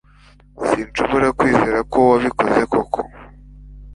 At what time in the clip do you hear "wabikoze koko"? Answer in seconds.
2.11-3.01